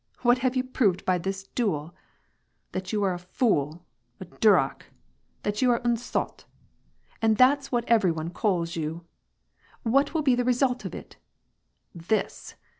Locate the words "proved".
0.63-1.05